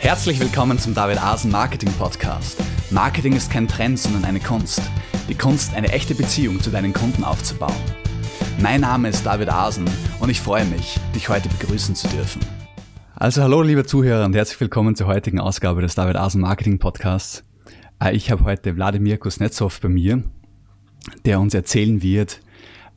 [0.00, 2.58] Herzlich willkommen zum David Asen Marketing Podcast.
[2.90, 4.80] Marketing ist kein Trend, sondern eine Kunst.
[5.28, 7.76] Die Kunst, eine echte Beziehung zu deinen Kunden aufzubauen.
[8.62, 9.84] Mein Name ist David Asen
[10.18, 12.40] und ich freue mich, dich heute begrüßen zu dürfen.
[13.14, 17.44] Also hallo liebe Zuhörer und herzlich willkommen zur heutigen Ausgabe des David Asen Marketing Podcasts.
[18.02, 20.22] Äh, ich habe heute Wladimir Kuznetsov bei mir,
[21.26, 22.40] der uns erzählen wird,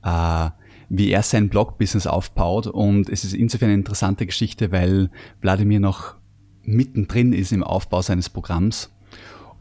[0.03, 0.49] äh,
[0.87, 2.65] wie er sein Blog-Business aufbaut.
[2.65, 5.11] Und es ist insofern eine interessante Geschichte, weil
[5.41, 6.15] Wladimir noch
[6.63, 8.89] mittendrin ist im Aufbau seines Programms.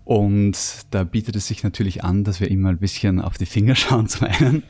[0.04, 0.56] Und
[0.90, 3.74] da bietet es sich natürlich an, dass wir ihm mal ein bisschen auf die Finger
[3.76, 4.62] schauen zum einen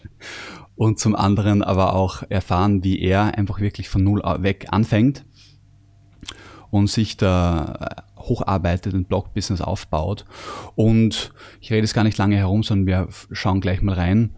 [0.76, 5.24] und zum anderen aber auch erfahren, wie er einfach wirklich von null weg anfängt
[6.70, 10.24] und sich da hocharbeitet, ein Blog-Business aufbaut.
[10.74, 14.34] Und ich rede jetzt gar nicht lange herum, sondern wir schauen gleich mal rein.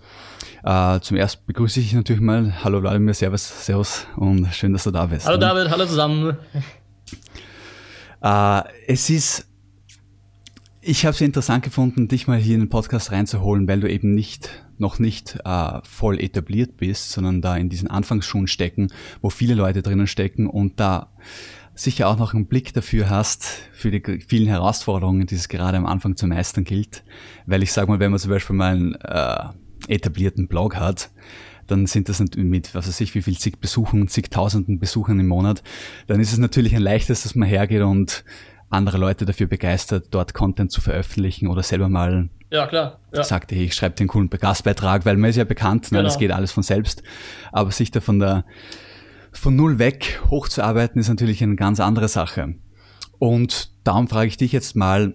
[0.66, 2.65] Uh, zum ersten begrüße ich natürlich mal.
[2.65, 5.27] Hallo Vladimir, Servus, Servus und schön, dass du da bist.
[5.27, 6.38] Hallo David, hallo zusammen.
[8.24, 9.46] Äh, es ist,
[10.80, 14.15] ich habe es interessant gefunden, dich mal hier in den Podcast reinzuholen, weil du eben
[14.15, 18.90] nicht noch nicht äh, voll etabliert bist, sondern da in diesen Anfangsschuhen stecken,
[19.21, 21.12] wo viele Leute drinnen stecken und da
[21.74, 25.87] sicher auch noch einen Blick dafür hast, für die vielen Herausforderungen, die es gerade am
[25.87, 27.04] Anfang zu meistern gilt.
[27.46, 31.10] Weil ich sage mal, wenn man zum Beispiel mal einen äh, etablierten Blog hat,
[31.66, 35.62] dann sind das mit, was weiß ich, wie viel zig Besuchen, zigtausenden Besuchern im Monat,
[36.06, 38.24] dann ist es natürlich ein leichtes, dass man hergeht und
[38.71, 43.01] andere Leute dafür begeistert, dort Content zu veröffentlichen oder selber mal ja, klar.
[43.12, 43.23] Ja.
[43.24, 46.09] sagt, hey, ich schreibe den coolen Gastbeitrag, weil man ist ja bekannt, ne, genau.
[46.09, 47.02] das geht alles von selbst.
[47.52, 48.45] Aber sich da von der
[49.32, 52.54] von null weg hochzuarbeiten, ist natürlich eine ganz andere Sache.
[53.18, 55.15] Und darum frage ich dich jetzt mal,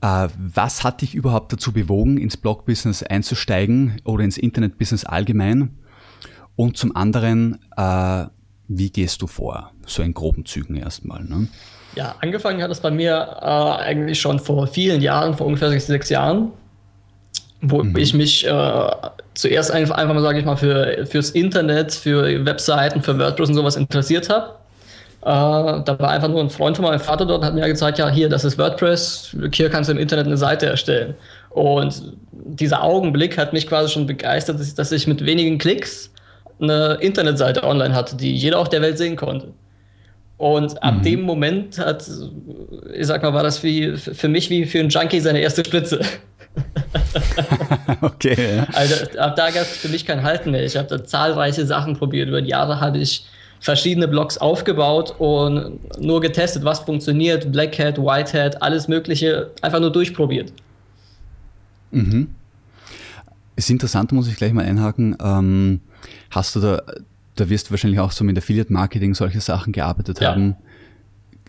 [0.00, 5.78] was hat dich überhaupt dazu bewogen, ins Blog-Business einzusteigen oder ins Internet-Business allgemein?
[6.54, 8.26] Und zum anderen, äh,
[8.68, 9.72] wie gehst du vor?
[9.86, 11.22] So in groben Zügen erstmal.
[11.24, 11.48] Ne?
[11.94, 15.86] Ja, angefangen hat es bei mir äh, eigentlich schon vor vielen Jahren, vor ungefähr sechs,
[15.86, 16.52] sechs Jahren,
[17.60, 17.96] wo mhm.
[17.96, 18.90] ich mich äh,
[19.34, 23.54] zuerst einfach, einfach mal, sage ich mal, für, fürs Internet, für Webseiten, für WordPress und
[23.54, 24.55] sowas interessiert habe äh,
[25.26, 28.08] da war einfach nur ein Freund von meinem Vater dort und hat mir gezeigt, ja,
[28.08, 31.14] hier, das ist WordPress, hier kannst du im Internet eine Seite erstellen.
[31.50, 36.12] Und dieser Augenblick hat mich quasi schon begeistert, dass ich mit wenigen Klicks
[36.60, 39.48] eine Internetseite online hatte, die jeder auf der Welt sehen konnte.
[40.36, 41.02] Und ab mhm.
[41.02, 42.08] dem Moment hat,
[42.94, 46.00] ich sag mal, war das wie, für mich wie für einen Junkie seine erste Spritze.
[48.00, 48.58] okay.
[48.58, 48.66] Ja.
[48.74, 50.64] Also ab da gab es für mich kein Halten mehr.
[50.64, 52.28] Ich habe da zahlreiche Sachen probiert.
[52.28, 53.26] Über die Jahre habe ich
[53.60, 59.80] verschiedene Blogs aufgebaut und nur getestet, was funktioniert, Black Hat, White Hat, alles Mögliche, einfach
[59.80, 60.52] nur durchprobiert.
[61.90, 62.28] Mhm.
[63.56, 65.16] Ist interessant, muss ich gleich mal einhaken.
[65.20, 65.80] Ähm,
[66.30, 66.82] hast du da,
[67.36, 70.30] da wirst du wahrscheinlich auch so mit Affiliate Marketing solche Sachen gearbeitet ja.
[70.30, 70.56] haben.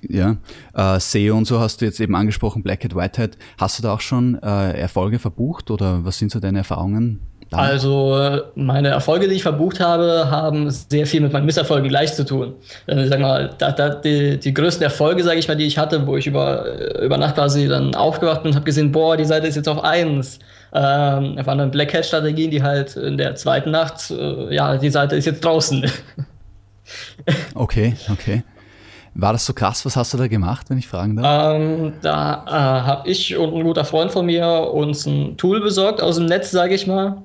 [0.07, 0.37] Ja,
[0.73, 3.37] äh, SEO und so hast du jetzt eben angesprochen, Black Hat, White Hat.
[3.57, 7.19] Hast du da auch schon äh, Erfolge verbucht oder was sind so deine Erfahrungen?
[7.51, 12.25] Also meine Erfolge, die ich verbucht habe, haben sehr viel mit meinen Misserfolgen gleich zu
[12.25, 12.55] tun.
[12.87, 16.05] Äh, sag mal, da, da, die, die größten Erfolge, sage ich mal, die ich hatte,
[16.05, 19.47] wo ich über, über Nacht quasi dann aufgewacht bin und habe gesehen, boah, die Seite
[19.47, 20.39] ist jetzt auf 1.
[20.73, 24.89] Ähm, waren dann Black Hat Strategien, die halt in der zweiten Nacht, äh, ja, die
[24.89, 25.89] Seite ist jetzt draußen.
[27.55, 28.43] okay, okay.
[29.13, 29.83] War das so krass?
[29.85, 31.55] Was hast du da gemacht, wenn ich fragen darf?
[31.55, 36.01] Ähm, da äh, habe ich und ein guter Freund von mir uns ein Tool besorgt
[36.01, 37.23] aus dem Netz, sage ich mal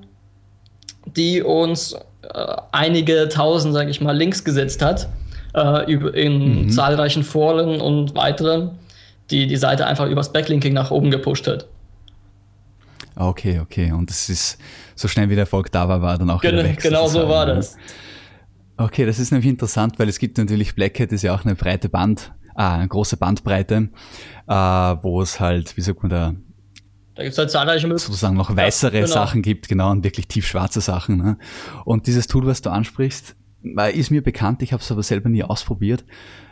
[1.05, 5.09] die uns äh, einige tausend, sage ich mal, Links gesetzt hat
[5.53, 6.69] äh, in mhm.
[6.69, 8.71] zahlreichen Foren und weiteren,
[9.29, 11.67] die die Seite einfach übers Backlinking nach oben gepusht hat.
[13.15, 13.91] Okay, okay.
[13.91, 14.57] Und es ist
[14.95, 16.81] so schnell wie der Erfolg da war, war dann auch Gen wieder weg.
[16.81, 17.77] Genau so war das.
[18.77, 21.53] Okay, das ist nämlich interessant, weil es gibt natürlich Black Hat ist ja auch eine
[21.53, 23.89] breite Band, ah, eine große Bandbreite,
[24.47, 26.33] äh, wo es halt, wie sagt man da,
[27.15, 28.11] da gibt es halt zahlreiche Möglichkeiten.
[28.11, 29.13] Sozusagen noch weißere ja, genau.
[29.13, 31.17] Sachen gibt, genau, und wirklich tiefschwarze Sachen.
[31.17, 31.37] Ne?
[31.85, 33.35] Und dieses Tool, was du ansprichst,
[33.93, 36.05] ist mir bekannt, ich habe es aber selber nie ausprobiert.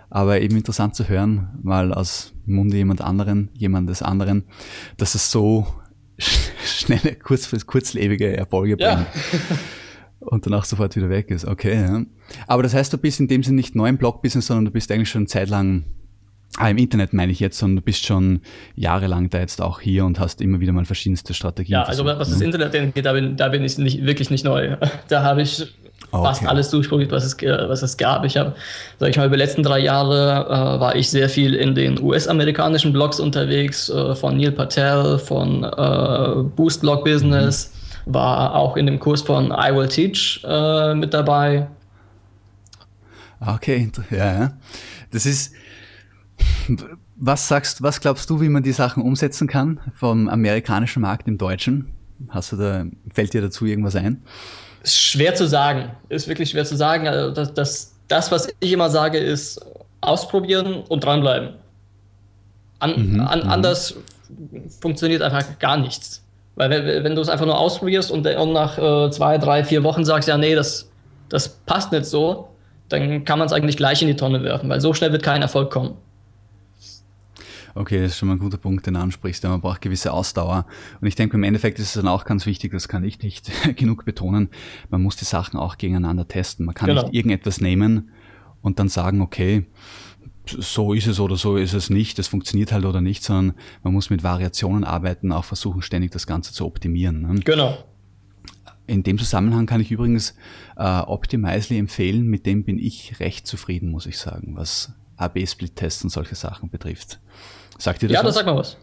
[0.10, 4.44] Aber eben interessant zu hören, mal aus Munde jemand anderen, jemandes anderen,
[4.98, 5.66] dass es so
[6.18, 8.92] schnelle, kurz, kurzlebige Erfolge bringt.
[8.92, 9.06] Ja.
[10.20, 11.46] und danach sofort wieder weg ist.
[11.46, 12.04] Okay, ja.
[12.46, 14.92] Aber das heißt, du bist in dem Sinne nicht neu im Blog-Business, sondern du bist
[14.92, 15.86] eigentlich schon zeitlang
[16.58, 18.42] Ah, im Internet meine ich jetzt, und du bist schon
[18.76, 21.74] jahrelang da jetzt auch hier und hast immer wieder mal verschiedenste Strategien.
[21.74, 22.46] Ja, also was das ne?
[22.46, 24.76] Internet angeht, da bin, da bin ich nicht, wirklich nicht neu.
[25.08, 25.62] Da habe ich
[26.12, 26.24] okay.
[26.24, 28.26] fast alles durchprobiert, was es, was es gab.
[28.26, 28.54] Ich habe,
[29.00, 32.02] sag ich mal, über die letzten drei Jahre äh, war ich sehr viel in den
[32.02, 37.72] US-amerikanischen Blogs unterwegs, äh, von Neil Patel, von äh, Boost Blog Business,
[38.06, 38.14] mhm.
[38.14, 41.68] war auch in dem Kurs von I Will Teach äh, mit dabei.
[43.40, 44.54] Okay, ja, ja.
[45.12, 45.54] Das ist,
[47.16, 51.38] Was sagst, was glaubst du, wie man die Sachen umsetzen kann vom amerikanischen Markt im
[51.38, 51.92] Deutschen?
[52.30, 54.24] Hast du da, fällt dir dazu irgendwas ein?
[54.84, 55.92] Ist schwer zu sagen.
[56.10, 57.08] Ist wirklich schwer zu sagen.
[57.08, 59.64] Also das, das, das, was ich immer sage, ist
[60.02, 61.52] ausprobieren und dranbleiben.
[62.80, 63.50] An, mhm, an, mhm.
[63.50, 63.96] anders
[64.80, 66.24] funktioniert einfach gar nichts.
[66.56, 69.84] Weil wenn, wenn du es einfach nur ausprobierst und, und nach äh, zwei, drei, vier
[69.84, 70.90] Wochen sagst, ja, nee, das,
[71.30, 72.50] das passt nicht so,
[72.90, 75.42] dann kann man es eigentlich gleich in die Tonne werfen, weil so schnell wird kein
[75.42, 75.96] Erfolg kommen.
[77.76, 79.44] Okay, das ist schon mal ein guter Punkt, den du ansprichst.
[79.44, 80.66] Man braucht gewisse Ausdauer.
[81.00, 83.52] Und ich denke, im Endeffekt ist es dann auch ganz wichtig, das kann ich nicht
[83.78, 84.50] genug betonen,
[84.90, 86.66] man muss die Sachen auch gegeneinander testen.
[86.66, 87.04] Man kann genau.
[87.04, 88.12] nicht irgendetwas nehmen
[88.62, 89.66] und dann sagen, okay,
[90.46, 93.94] so ist es oder so ist es nicht, das funktioniert halt oder nicht, sondern man
[93.94, 97.22] muss mit Variationen arbeiten, auch versuchen, ständig das Ganze zu optimieren.
[97.22, 97.36] Ne?
[97.42, 97.78] Genau.
[98.88, 100.36] In dem Zusammenhang kann ich übrigens
[100.76, 106.10] äh, Optimizely empfehlen, mit dem bin ich recht zufrieden, muss ich sagen, was AB-Split-Tests und
[106.10, 107.20] solche Sachen betrifft.
[107.82, 108.16] Sagt ihr das?
[108.16, 108.78] Ja, das sag mal was.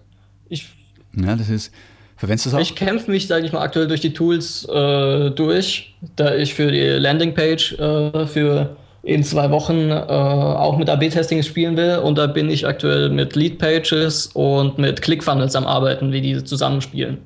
[0.48, 0.68] Ich,
[1.14, 1.72] ja, das ist.
[2.16, 2.60] Verwendest du das auch?
[2.60, 6.72] Ich kämpfe mich, sage ich mal, aktuell durch die Tools äh, durch, da ich für
[6.72, 11.98] die Landingpage äh, für in zwei Wochen äh, auch mit AB-Testing spielen will.
[11.98, 17.18] Und da bin ich aktuell mit Lead-Pages und mit ClickFunnels am Arbeiten, wie diese zusammenspielen.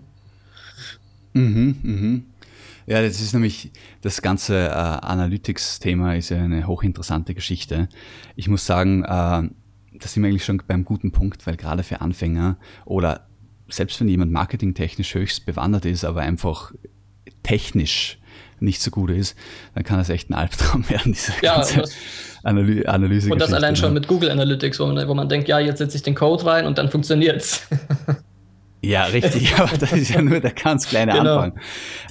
[1.32, 2.24] Mhm, mhm.
[2.86, 3.70] Ja, das ist nämlich
[4.02, 7.88] das ganze äh, Analytics-Thema ist ja eine hochinteressante Geschichte.
[8.36, 9.48] Ich muss sagen, äh,
[10.02, 13.26] da sind wir eigentlich schon beim guten Punkt, weil gerade für Anfänger oder
[13.68, 16.72] selbst wenn jemand marketingtechnisch höchst bewandert ist, aber einfach
[17.42, 18.18] technisch
[18.60, 19.36] nicht so gut ist,
[19.74, 21.96] dann kann das echt ein Albtraum werden, diese ja, ganze das,
[22.42, 23.32] Analy Analyse.
[23.32, 24.00] Und das allein schon ne?
[24.00, 26.66] mit Google Analytics, wo man, wo man denkt, ja, jetzt setze ich den Code rein
[26.66, 27.66] und dann funktioniert's.
[28.84, 31.38] Ja, richtig, aber das ist ja nur der ganz kleine genau.
[31.38, 31.60] Anfang.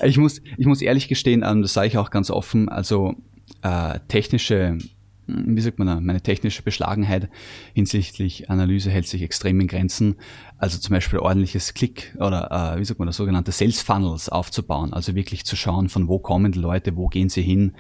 [0.06, 3.14] Ich muss, ich muss ehrlich gestehen, ähm, das sage ich auch ganz offen, also
[3.62, 4.78] äh, technische
[5.28, 7.30] wie sagt man da, meine technische Beschlagenheit
[7.74, 10.16] hinsichtlich Analyse hält sich extrem in Grenzen.
[10.58, 14.94] Also zum Beispiel ordentliches Klick oder äh, wie sagt man das, sogenannte Sales Funnels aufzubauen.
[14.94, 17.74] Also wirklich zu schauen, von wo kommen die Leute, wo gehen sie hin,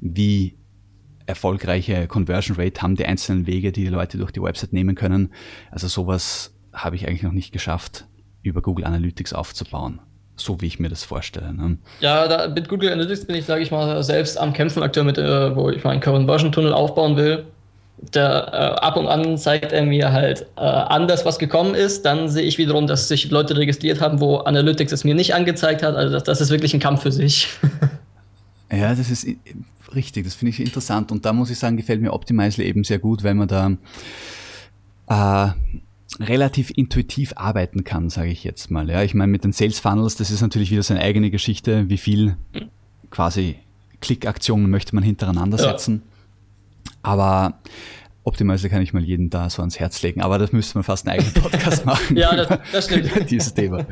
[0.00, 0.56] wie
[1.26, 5.32] erfolgreiche Conversion Rate haben die einzelnen Wege, die die Leute durch die Website nehmen können.
[5.70, 8.08] Also sowas habe ich eigentlich noch nicht geschafft,
[8.42, 10.00] über Google Analytics aufzubauen
[10.40, 11.52] so wie ich mir das vorstelle.
[11.52, 11.78] Ne?
[12.00, 15.18] Ja, da, mit Google Analytics bin ich, sage ich mal, selbst am Kämpfen aktuell mit,
[15.18, 17.44] äh, wo ich meinen Conversion-Tunnel aufbauen will.
[18.14, 22.04] Der, äh, ab und an zeigt er mir halt äh, anders, was gekommen ist.
[22.06, 25.82] Dann sehe ich wiederum, dass sich Leute registriert haben, wo Analytics es mir nicht angezeigt
[25.82, 25.96] hat.
[25.96, 27.48] Also das, das ist wirklich ein Kampf für sich.
[28.72, 29.26] ja, das ist
[29.94, 30.24] richtig.
[30.24, 31.12] Das finde ich interessant.
[31.12, 33.76] Und da muss ich sagen, gefällt mir Optimizely eben sehr gut, weil man da
[35.10, 35.52] äh,
[36.18, 38.90] relativ intuitiv arbeiten kann, sage ich jetzt mal.
[38.90, 41.98] Ja, ich meine, mit den Sales Funnels, das ist natürlich wieder seine eigene Geschichte, wie
[41.98, 42.36] viel
[43.10, 43.56] quasi
[44.00, 46.02] Klickaktionen möchte man hintereinander setzen.
[46.04, 46.90] Ja.
[47.02, 47.60] Aber
[48.24, 51.06] Optimizer kann ich mal jeden da so ans Herz legen, aber das müsste man fast
[51.06, 52.16] einen eigenen Podcast machen.
[52.16, 53.10] ja, das, das stimmt.
[53.30, 53.86] dieses Thema.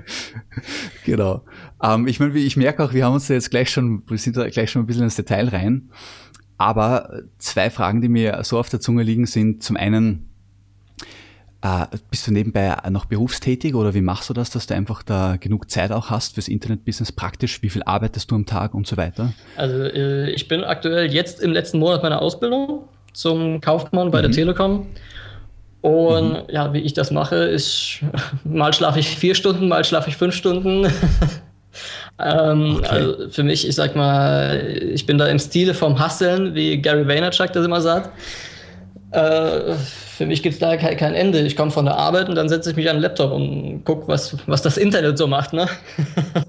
[1.05, 1.45] genau.
[1.83, 4.37] Ähm, ich meine, ich merke auch, wir haben uns da jetzt gleich schon, wir sind
[4.37, 5.91] da gleich schon ein bisschen ins Detail rein.
[6.59, 10.28] Aber zwei Fragen, die mir so auf der Zunge liegen, sind zum einen,
[11.61, 15.37] äh, bist du nebenbei noch berufstätig oder wie machst du das, dass du einfach da
[15.39, 17.63] genug Zeit auch hast fürs Internetbusiness praktisch?
[17.63, 19.33] Wie viel arbeitest du am Tag und so weiter?
[19.57, 24.23] Also äh, ich bin aktuell jetzt im letzten Monat meiner Ausbildung zum Kaufmann bei mhm.
[24.23, 24.87] der Telekom.
[25.81, 26.43] Und mhm.
[26.49, 28.01] ja, wie ich das mache, ist
[28.45, 30.85] mal schlafe ich vier Stunden, mal schlafe ich fünf Stunden.
[32.21, 32.89] ähm, okay.
[32.89, 37.07] Also für mich, ich sag mal, ich bin da im Stile vom Hasseln, wie Gary
[37.07, 38.11] Vaynerchuk das immer sagt.
[39.11, 41.41] Äh, für mich gibt es da kein, kein, Ende.
[41.41, 44.09] Ich komme von der Arbeit und dann setze ich mich an den Laptop und gucke,
[44.09, 45.53] was, was das Internet so macht.
[45.53, 45.67] Ne?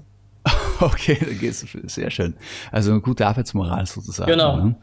[0.80, 2.34] okay, da geht's sehr schön.
[2.70, 4.30] Also eine gute Arbeitsmoral sozusagen.
[4.30, 4.56] Genau.
[4.56, 4.76] Ne?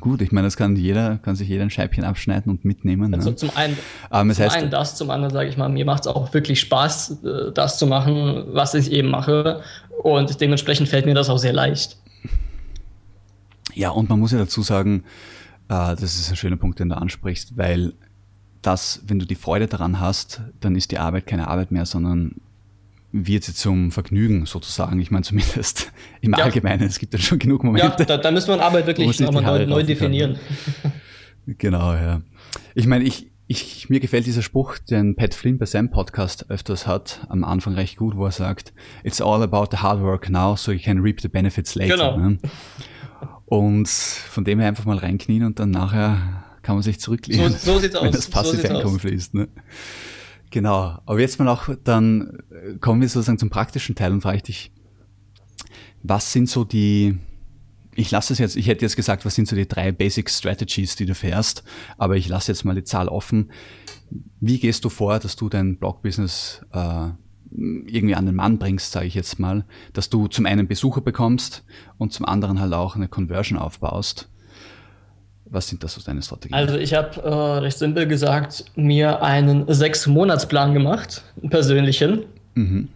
[0.00, 3.14] Gut, ich meine, das kann jeder, kann sich jeder ein Scheibchen abschneiden und mitnehmen.
[3.14, 3.36] Also ne?
[3.36, 3.78] zum einen,
[4.12, 6.32] ähm, das zum heißt, einen das, zum anderen sage ich mal, mir macht es auch
[6.34, 9.62] wirklich Spaß, äh, das zu machen, was ich eben mache.
[10.02, 11.96] Und dementsprechend fällt mir das auch sehr leicht.
[13.74, 15.04] Ja, und man muss ja dazu sagen,
[15.68, 17.92] das ist ein schöner Punkt, den du ansprichst, weil
[18.62, 22.36] das, wenn du die Freude daran hast, dann ist die Arbeit keine Arbeit mehr, sondern
[23.12, 25.00] wird sie zum Vergnügen sozusagen.
[25.00, 26.44] Ich meine zumindest im ja.
[26.44, 26.82] Allgemeinen.
[26.82, 27.96] Es gibt ja schon genug Momente.
[27.98, 30.38] Ja, da, da müssen wir Arbeit wirklich nochmal neu, neu definieren.
[31.46, 32.22] genau, ja.
[32.74, 36.86] Ich meine, ich, ich, mir gefällt dieser Spruch, den Pat Flynn bei seinem Podcast öfters
[36.86, 38.72] hat, am Anfang recht gut, wo er sagt,
[39.04, 41.96] It's all about the hard work now, so you can reap the benefits later.
[41.96, 42.18] Genau.
[42.18, 42.38] Ne?
[43.46, 47.52] Und von dem her einfach mal reinknien und dann nachher kann man sich zurücklehnen.
[47.52, 48.04] So, so sieht's aus.
[48.04, 49.34] Wenn das passive so Einkommen fließt.
[49.34, 49.48] Ne?
[50.50, 50.98] Genau.
[51.06, 52.38] Aber jetzt mal auch, dann
[52.80, 54.72] kommen wir sozusagen zum praktischen Teil und frage ich dich,
[56.02, 57.18] was sind so die,
[57.94, 60.96] ich lasse es jetzt, ich hätte jetzt gesagt, was sind so die drei Basic Strategies,
[60.96, 61.62] die du fährst,
[61.98, 63.50] aber ich lasse jetzt mal die Zahl offen.
[64.40, 67.08] Wie gehst du vor, dass du dein Blog-Business äh,
[67.56, 71.64] irgendwie an den Mann bringst, sage ich jetzt mal, dass du zum einen Besucher bekommst
[71.98, 74.28] und zum anderen halt auch eine Conversion aufbaust?
[75.48, 76.56] Was sind das so deine Strategien?
[76.56, 82.24] Also ich habe äh, recht simpel gesagt, mir einen Sechs-Monats-Plan gemacht, einen persönlichen.
[82.54, 82.88] Mhm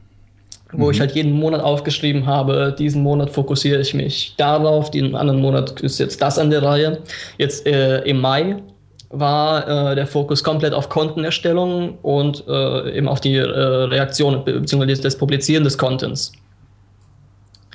[0.73, 0.91] wo mhm.
[0.93, 5.81] ich halt jeden Monat aufgeschrieben habe, diesen Monat fokussiere ich mich darauf, den anderen Monat
[5.81, 6.99] ist jetzt das an der Reihe.
[7.39, 8.63] Jetzt äh, im Mai
[9.11, 14.95] war äh, der Fokus komplett auf Kontenerstellung und äh, eben auf die äh, Reaktion bzw.
[14.95, 16.33] das Publizieren des Contents.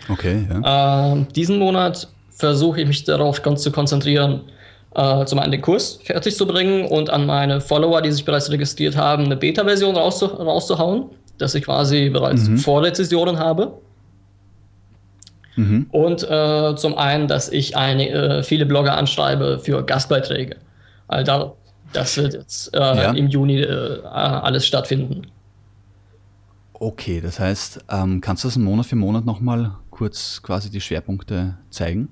[0.10, 1.12] Okay, ja.
[1.12, 4.42] Ähm, diesen Monat versuche ich mich darauf ganz zu konzentrieren,
[4.96, 8.50] äh, zum einen den Kurs fertig zu bringen und an meine Follower, die sich bereits
[8.50, 12.58] registriert haben, eine Beta-Version rauszu rauszuhauen dass ich quasi bereits mhm.
[12.58, 13.74] Vorrezessionen habe.
[15.56, 15.88] Mhm.
[15.92, 20.58] Und äh, zum einen, dass ich eine, äh, viele Blogger anschreibe für Gastbeiträge.
[21.08, 21.58] Also
[21.94, 23.12] das wird jetzt äh, ja.
[23.12, 25.28] im Juni äh, alles stattfinden.
[26.74, 31.58] Okay, das heißt, ähm, kannst du das Monat für Monat nochmal kurz quasi die Schwerpunkte
[31.70, 32.10] zeigen?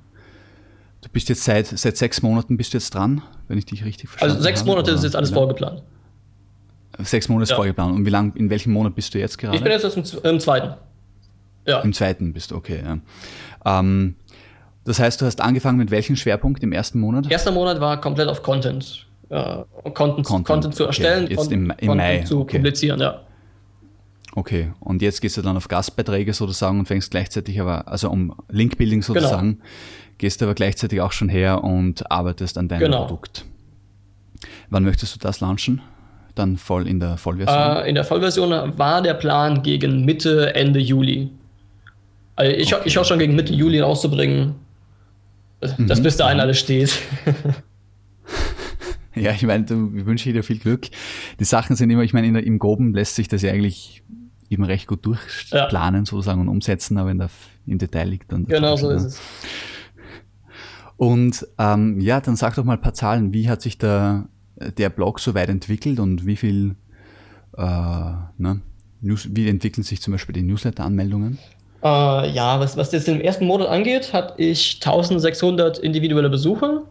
[1.01, 4.09] Du bist jetzt seit, seit sechs Monaten bist du jetzt dran, wenn ich dich richtig
[4.09, 4.37] verstanden habe.
[4.37, 5.83] Also sechs habe, Monate ist jetzt alles vorgeplant.
[6.99, 7.55] Sechs Monate ja.
[7.57, 7.93] vorgeplant.
[7.93, 9.57] Und wie lang, in welchem Monat bist du jetzt gerade?
[9.57, 10.75] Ich bin jetzt im, im zweiten.
[11.65, 11.79] Ja.
[11.81, 12.81] Im zweiten bist du, okay.
[12.85, 13.79] Ja.
[13.79, 14.15] Ähm,
[14.85, 17.29] das heißt, du hast angefangen mit welchem Schwerpunkt im ersten Monat?
[17.31, 19.05] Erster Monat war komplett auf Content.
[19.29, 19.63] Äh,
[19.93, 21.33] Content, Content, Content, zu erstellen, okay.
[21.33, 22.19] jetzt im, im Content Mai.
[22.23, 22.57] zu okay.
[22.57, 23.21] publizieren, ja.
[24.35, 28.35] Okay, und jetzt gehst du dann auf Gastbeiträge sozusagen und fängst gleichzeitig aber, also um
[28.49, 29.19] Linkbuilding genau.
[29.19, 29.65] sozusagen, genau.
[30.17, 33.05] gehst du aber gleichzeitig auch schon her und arbeitest an deinem genau.
[33.05, 33.45] Produkt.
[34.69, 35.81] Wann möchtest du das launchen?
[36.35, 37.77] dann voll in der Vollversion?
[37.77, 41.29] Äh, in der Vollversion war der Plan gegen Mitte, Ende Juli.
[42.35, 42.83] Also ich, okay.
[42.85, 44.55] ich hoffe schon gegen Mitte Juli rauszubringen,
[45.77, 46.03] dass mhm.
[46.03, 46.97] bis dahin alles steht.
[49.15, 50.87] ja, ich meine, ich wünsche dir viel Glück.
[51.39, 54.03] Die Sachen sind immer, ich meine, im Groben lässt sich das ja eigentlich
[54.49, 56.05] eben recht gut durchplanen ja.
[56.05, 57.29] sozusagen und umsetzen, aber in der,
[57.65, 58.45] im Detail liegt dann.
[58.45, 59.21] Genau so ist es.
[60.97, 63.33] Und ähm, ja, dann sag doch mal ein paar Zahlen.
[63.33, 64.27] Wie hat sich der
[64.71, 66.75] der Blog so weit entwickelt und wie viel,
[67.57, 68.61] äh, ne,
[69.01, 71.37] News, wie entwickeln sich zum Beispiel die Newsletter-Anmeldungen?
[71.83, 76.83] Äh, ja, was, was jetzt im ersten Monat angeht, hatte ich 1600 individuelle Besucher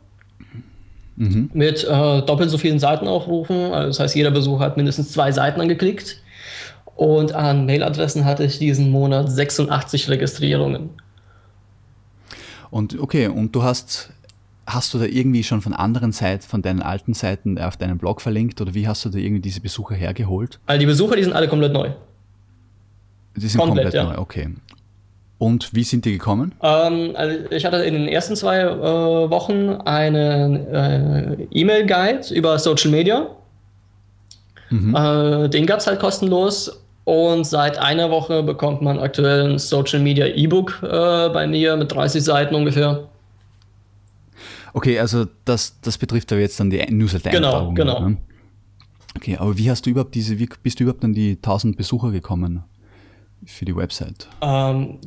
[1.17, 1.51] mhm.
[1.55, 3.73] mit äh, doppelt so vielen Seitenaufrufen.
[3.73, 6.19] Also das heißt, jeder Besucher hat mindestens zwei Seiten angeklickt.
[6.95, 10.91] Und an Mailadressen hatte ich diesen Monat 86 Registrierungen.
[12.71, 14.13] Und okay, und du hast
[14.65, 18.21] Hast du da irgendwie schon von anderen Seiten, von deinen alten Seiten auf deinen Blog
[18.21, 20.61] verlinkt oder wie hast du da irgendwie diese Besucher hergeholt?
[20.67, 21.91] Also die Besucher, die sind alle komplett neu.
[23.35, 24.05] Die sind komplett, komplett ja.
[24.05, 24.51] neu, okay.
[25.43, 26.55] Und wie sind die gekommen?
[26.63, 32.93] Ähm, also ich hatte in den ersten zwei äh, Wochen einen äh, E-Mail-Guide über Social
[32.93, 33.27] Media.
[34.71, 34.95] Mhm.
[34.95, 36.81] Äh, den gab es halt kostenlos.
[37.03, 41.91] Und seit einer Woche bekommt man aktuell ein Social Media E-Book äh, bei mir mit
[41.91, 43.09] 30 Seiten ungefähr.
[44.75, 48.11] Okay, also das, das betrifft aber jetzt dann die newsletter Genau, genau.
[48.11, 48.17] Ne?
[49.17, 52.13] Okay, aber wie hast du überhaupt diese, wie bist du überhaupt an die 1000 Besucher
[52.13, 52.63] gekommen
[53.47, 54.29] für die Website?
[54.41, 54.99] Ähm,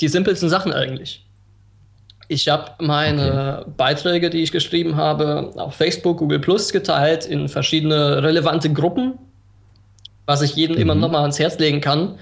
[0.00, 1.24] die simpelsten Sachen eigentlich.
[2.28, 3.70] Ich habe meine okay.
[3.76, 9.14] Beiträge, die ich geschrieben habe, auf Facebook, Google Plus geteilt in verschiedene relevante Gruppen,
[10.26, 10.82] was ich jedem mhm.
[10.82, 12.18] immer noch mal ans Herz legen kann.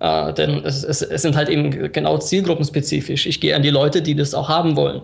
[0.00, 3.26] Äh, denn es, es, es sind halt eben genau zielgruppenspezifisch.
[3.26, 5.02] Ich gehe an die Leute, die das auch haben wollen.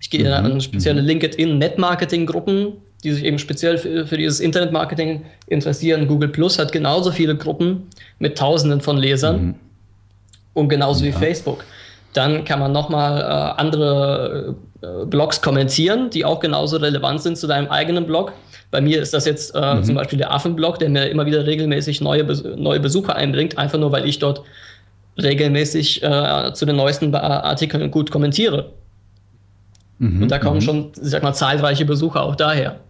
[0.00, 0.44] Ich gehe mhm.
[0.44, 1.08] an spezielle mhm.
[1.08, 6.08] LinkedIn-Net-Marketing-Gruppen, die sich eben speziell für, für dieses Internet-Marketing interessieren.
[6.08, 9.54] Google Plus hat genauso viele Gruppen mit Tausenden von Lesern mhm.
[10.54, 11.10] und genauso ja.
[11.10, 11.64] wie Facebook.
[12.14, 17.46] Dann kann man nochmal äh, andere äh, Blogs kommentieren, die auch genauso relevant sind zu
[17.46, 18.32] deinem eigenen Blog.
[18.70, 19.84] Bei mir ist das jetzt äh, mhm.
[19.84, 22.24] zum Beispiel der Affenblog, der mir immer wieder regelmäßig neue,
[22.56, 24.42] neue Besucher einbringt, einfach nur weil ich dort
[25.20, 28.70] regelmäßig äh, zu den neuesten Artikeln gut kommentiere.
[29.98, 30.62] Mhm, und da kommen mhm.
[30.62, 32.80] schon, ich sag mal, zahlreiche Besucher auch daher.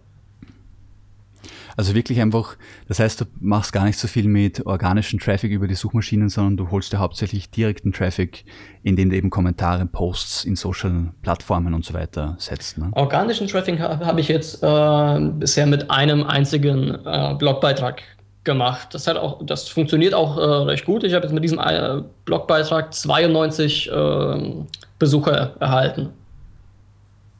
[1.77, 2.55] Also wirklich einfach,
[2.87, 6.57] das heißt, du machst gar nicht so viel mit organischen Traffic über die Suchmaschinen, sondern
[6.57, 8.45] du holst dir hauptsächlich direkten Traffic,
[8.83, 12.77] indem du eben Kommentare, Posts in Social Plattformen und so weiter setzt.
[12.77, 12.89] Ne?
[12.93, 18.01] Organischen Traffic habe ich jetzt äh, bisher mit einem einzigen äh, Blogbeitrag
[18.45, 18.93] gemacht.
[18.93, 21.03] Das, hat auch, das funktioniert auch äh, recht gut.
[21.03, 24.67] Ich habe jetzt mit diesem äh, Blogbeitrag 92 ähm,
[24.97, 26.09] Besucher erhalten.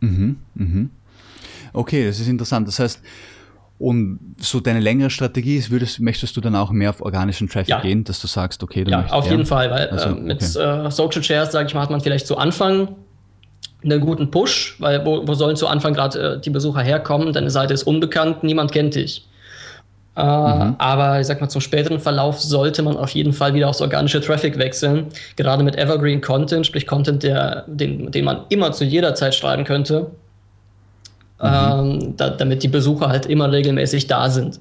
[0.02, 0.90] Mhm, mhm.
[1.72, 2.68] Okay, das ist interessant.
[2.68, 3.02] Das heißt,
[3.78, 7.70] und so deine längere Strategie ist, würdest, möchtest du dann auch mehr auf organischen Traffic
[7.70, 7.82] ja.
[7.82, 10.86] gehen, dass du sagst, okay, du Ja, auf jeden Fall, weil also, äh, mit okay.
[10.86, 12.96] äh, Social Shares, sage ich mal, hat man vielleicht zu Anfang
[13.84, 17.34] einen guten Push, weil wo, wo sollen zu Anfang gerade äh, die Besucher herkommen?
[17.34, 19.28] Deine Seite ist unbekannt, niemand kennt dich.
[20.16, 20.76] Äh, mhm.
[20.78, 24.22] Aber ich sag mal, zum späteren Verlauf sollte man auf jeden Fall wieder aufs organische
[24.22, 25.08] Traffic wechseln.
[25.36, 29.66] Gerade mit Evergreen Content, sprich Content, der, den, den man immer zu jeder Zeit schreiben
[29.66, 30.12] könnte,
[31.42, 32.00] mhm.
[32.02, 34.60] ähm, da, damit die Besucher halt immer regelmäßig da sind.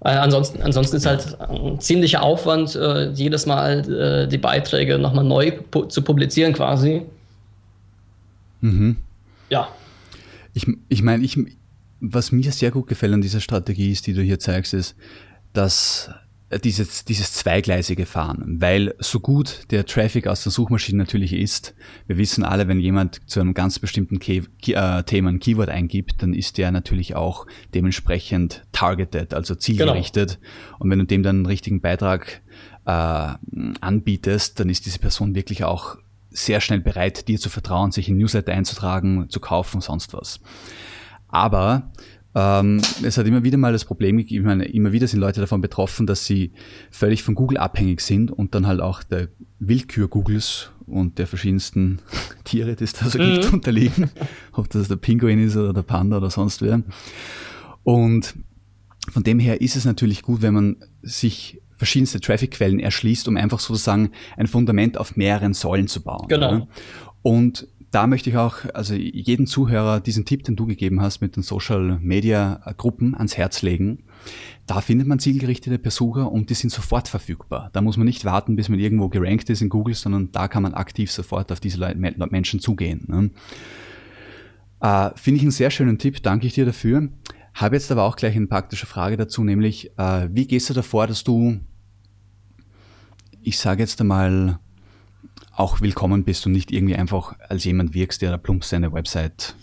[0.00, 5.24] Weil ansonsten, ansonsten ist halt ein ziemlicher Aufwand, äh, jedes Mal äh, die Beiträge nochmal
[5.24, 7.02] neu pu zu publizieren quasi.
[8.60, 8.96] Mhm.
[9.48, 9.68] Ja.
[10.54, 11.38] Ich, ich meine, ich,
[12.00, 14.96] was mir sehr gut gefällt an dieser Strategie ist, die du hier zeigst, ist,
[15.52, 16.10] dass
[16.58, 21.74] dieses, dieses zweigleisige Fahren, weil so gut der Traffic aus der Suchmaschine natürlich ist,
[22.06, 26.22] wir wissen alle, wenn jemand zu einem ganz bestimmten Key, äh, Thema ein Keyword eingibt,
[26.22, 30.38] dann ist der natürlich auch dementsprechend targeted, also zielgerichtet.
[30.40, 30.76] Genau.
[30.80, 32.42] Und wenn du dem dann einen richtigen Beitrag
[32.84, 33.28] äh,
[33.80, 35.96] anbietest, dann ist diese Person wirklich auch
[36.30, 40.40] sehr schnell bereit, dir zu vertrauen, sich in Newsletter einzutragen, zu kaufen, sonst was.
[41.28, 41.90] Aber
[42.34, 45.40] ähm, es hat immer wieder mal das Problem gegeben, ich meine, immer wieder sind Leute
[45.40, 46.52] davon betroffen, dass sie
[46.90, 52.00] völlig von Google abhängig sind und dann halt auch der Willkür Googles und der verschiedensten
[52.44, 53.34] Tiere, die es da so mhm.
[53.34, 54.10] gibt, unterliegen.
[54.52, 56.82] Ob das der Pinguin ist oder der Panda oder sonst wer.
[57.82, 58.34] Und
[59.10, 63.58] von dem her ist es natürlich gut, wenn man sich verschiedenste Traffic-Quellen erschließt, um einfach
[63.58, 66.28] sozusagen ein Fundament auf mehreren Säulen zu bauen.
[66.28, 66.68] Genau.
[67.22, 71.36] Und da möchte ich auch also jeden Zuhörer diesen Tipp, den du gegeben hast mit
[71.36, 74.04] den Social Media Gruppen ans Herz legen.
[74.66, 77.68] Da findet man zielgerichtete Besucher und die sind sofort verfügbar.
[77.74, 80.62] Da muss man nicht warten, bis man irgendwo gerankt ist in Google, sondern da kann
[80.62, 81.94] man aktiv sofort auf diese
[82.30, 83.04] Menschen zugehen.
[83.08, 83.30] Ne?
[84.80, 87.10] Äh, Finde ich einen sehr schönen Tipp, danke ich dir dafür.
[87.52, 91.06] Habe jetzt aber auch gleich eine praktische Frage dazu, nämlich äh, wie gehst du davor,
[91.06, 91.60] dass du
[93.42, 94.60] ich sage jetzt einmal,
[95.54, 99.54] auch willkommen bist und nicht irgendwie einfach als jemand wirkst, der da plump seine Website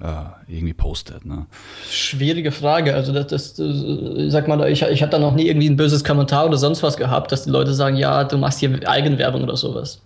[0.00, 1.24] äh, irgendwie postet.
[1.24, 1.46] Ne?
[1.90, 2.94] Schwierige Frage.
[2.94, 6.04] Also das, das ich sag mal, ich, ich habe da noch nie irgendwie ein böses
[6.04, 9.56] Kommentar oder sonst was gehabt, dass die Leute sagen, ja, du machst hier Eigenwerbung oder
[9.56, 10.02] sowas.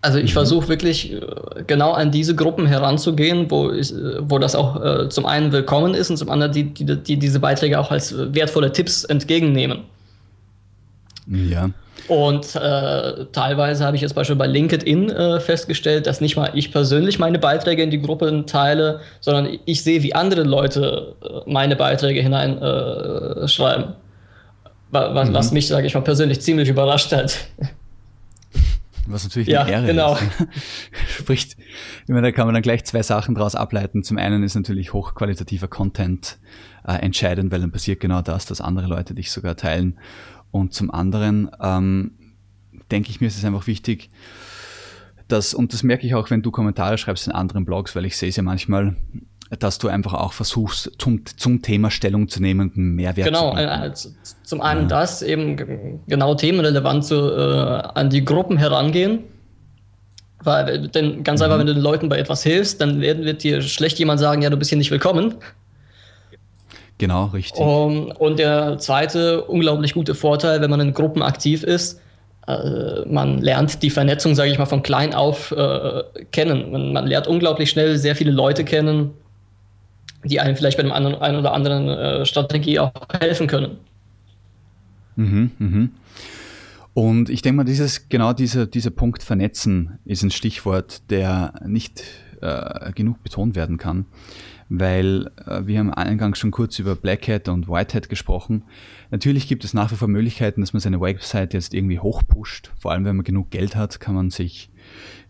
[0.00, 0.34] Also ich mhm.
[0.34, 1.20] versuche wirklich äh,
[1.66, 6.10] genau an diese Gruppen heranzugehen, wo, ich, wo das auch äh, zum einen willkommen ist
[6.10, 9.84] und zum anderen die, die, die diese Beiträge auch als wertvolle Tipps entgegennehmen.
[11.28, 11.70] Ja.
[12.06, 16.72] Und äh, teilweise habe ich jetzt beispielsweise bei LinkedIn äh, festgestellt, dass nicht mal ich
[16.72, 21.76] persönlich meine Beiträge in die Gruppe teile, sondern ich sehe, wie andere Leute äh, meine
[21.76, 23.84] Beiträge hineinschreiben.
[23.84, 23.94] Äh,
[24.90, 25.34] was, mhm.
[25.34, 27.36] was, mich, sage ich mal, persönlich ziemlich überrascht hat.
[29.06, 30.14] Was natürlich ja, eine Ehre genau.
[30.14, 30.22] ist.
[31.18, 34.02] Spricht, ich meine, da kann man dann gleich zwei Sachen daraus ableiten.
[34.02, 36.38] Zum einen ist natürlich hochqualitativer Content
[36.86, 39.98] äh, entscheidend, weil dann passiert genau das, dass andere Leute dich sogar teilen.
[40.50, 42.12] Und zum anderen ähm,
[42.90, 44.10] denke ich mir, es ist einfach wichtig,
[45.28, 48.16] dass, und das merke ich auch, wenn du Kommentare schreibst in anderen Blogs, weil ich
[48.16, 48.96] sehe es ja manchmal,
[49.58, 53.50] dass du einfach auch versuchst, zum, zum Thema Stellung zu nehmen und einen Mehrwert genau,
[53.50, 54.10] zu Genau, also
[54.42, 54.86] zum einen ja.
[54.88, 59.20] das, eben genau themenrelevant zu, äh, an die Gruppen herangehen.
[60.42, 61.44] Weil, denn ganz mhm.
[61.44, 64.42] einfach, wenn du den Leuten bei etwas hilfst, dann wird, wird dir schlecht jemand sagen,
[64.42, 65.34] ja, du bist hier nicht willkommen.
[66.98, 67.60] Genau, richtig.
[67.60, 72.00] Um, und der zweite unglaublich gute Vorteil, wenn man in Gruppen aktiv ist,
[72.48, 76.72] äh, man lernt die Vernetzung, sage ich mal, von klein auf äh, kennen.
[76.72, 79.12] Man, man, lernt unglaublich schnell sehr viele Leute kennen,
[80.24, 83.78] die einem vielleicht bei einem anderen, einen oder anderen äh, Strategie auch helfen können.
[85.14, 85.90] Mhm, mhm.
[86.94, 92.02] Und ich denke mal, dieses, genau dieser, dieser Punkt Vernetzen ist ein Stichwort, der nicht
[92.40, 94.06] äh, genug betont werden kann
[94.68, 98.64] weil äh, wir haben eingangs schon kurz über Black Hat und White Hat gesprochen.
[99.10, 102.72] Natürlich gibt es nach wie vor Möglichkeiten, dass man seine Website jetzt irgendwie hochpusht.
[102.78, 104.70] Vor allem, wenn man genug Geld hat, kann man sich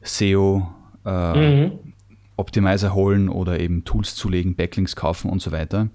[0.03, 0.69] SEO
[1.05, 1.79] äh, mhm.
[2.37, 5.89] Optimizer holen oder eben Tools zulegen, Backlinks kaufen und so weiter.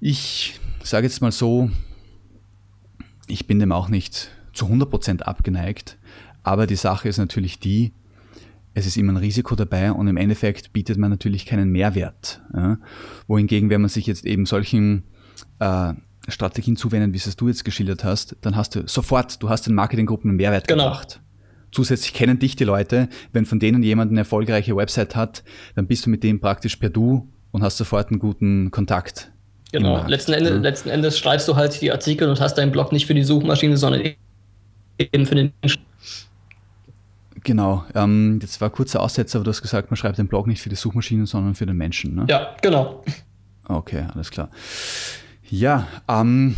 [0.00, 1.70] Ich sage jetzt mal so,
[3.28, 5.96] ich bin dem auch nicht zu 100% abgeneigt,
[6.42, 7.92] aber die Sache ist natürlich die,
[8.74, 12.40] es ist immer ein Risiko dabei und im Endeffekt bietet man natürlich keinen Mehrwert.
[12.54, 12.78] Ja?
[13.26, 15.04] Wohingegen, wenn man sich jetzt eben solchen
[15.58, 15.92] äh,
[16.28, 19.74] Strategien zuwendet, wie es du jetzt geschildert hast, dann hast du sofort, du hast den
[19.74, 20.84] Marketinggruppen einen Mehrwert genau.
[20.84, 21.20] gebracht.
[21.72, 23.08] Zusätzlich kennen dich die Leute.
[23.32, 25.42] Wenn von denen jemand eine erfolgreiche Website hat,
[25.74, 29.32] dann bist du mit dem praktisch per Du und hast sofort einen guten Kontakt.
[29.72, 30.06] Genau.
[30.06, 30.56] Letzten, Ende, ja.
[30.56, 33.78] letzten Endes schreibst du halt die Artikel und hast deinen Blog nicht für die Suchmaschine,
[33.78, 34.02] sondern
[34.98, 35.82] eben für den Menschen.
[37.44, 40.62] Genau, ähm, jetzt war kurzer Aussetzer, aber du hast gesagt, man schreibt den Blog nicht
[40.62, 42.14] für die Suchmaschinen, sondern für den Menschen.
[42.14, 42.26] Ne?
[42.28, 43.02] Ja, genau.
[43.66, 44.48] Okay, alles klar.
[45.50, 46.54] Ja, ähm,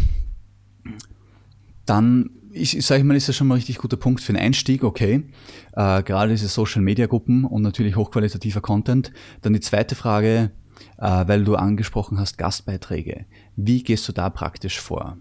[1.86, 4.42] dann ich, ich sage mal, ist das schon mal ein richtig guter Punkt für einen
[4.42, 5.24] Einstieg, okay.
[5.72, 9.12] Äh, gerade diese Social-Media-Gruppen und natürlich hochqualitativer Content.
[9.42, 10.50] Dann die zweite Frage,
[10.98, 13.26] äh, weil du angesprochen hast, Gastbeiträge.
[13.56, 15.18] Wie gehst du da praktisch vor?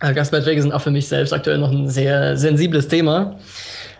[0.00, 3.38] Äh, Gastbeiträge sind auch für mich selbst aktuell noch ein sehr sensibles Thema.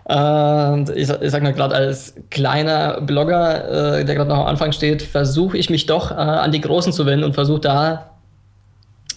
[0.09, 4.71] Und ich, ich sag mal, gerade als kleiner Blogger, äh, der gerade noch am Anfang
[4.71, 8.09] steht, versuche ich mich doch äh, an die Großen zu wenden und versuche da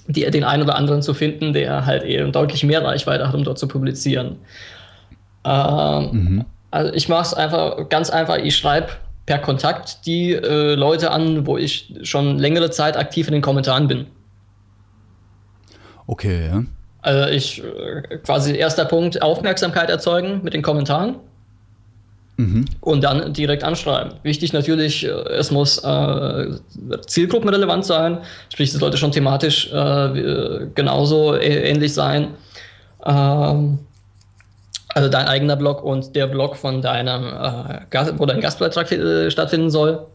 [0.06, 3.42] die, den einen oder anderen zu finden, der halt eben deutlich mehr Reichweite hat, um
[3.42, 4.36] dort zu publizieren.
[5.44, 6.44] Ähm, mhm.
[6.70, 8.88] Also ich mache es einfach ganz einfach, ich schreibe
[9.24, 13.88] per Kontakt die äh, Leute an, wo ich schon längere Zeit aktiv in den Kommentaren
[13.88, 14.08] bin.
[16.06, 16.64] Okay, ja.
[17.02, 21.16] Also ich äh, quasi erster Punkt, Aufmerksamkeit erzeugen mit den Kommentaren.
[22.36, 22.64] Mhm.
[22.80, 24.14] Und dann direkt anschreiben.
[24.22, 26.46] Wichtig natürlich, äh, es muss äh,
[27.06, 28.18] zielgruppenrelevant sein,
[28.50, 32.28] sprich, es sollte schon thematisch äh, genauso ähnlich sein.
[33.04, 33.80] Ähm,
[34.94, 39.70] also dein eigener Blog und der Blog von deinem, äh, wo dein Gastbeitrag äh, stattfinden
[39.70, 40.06] soll.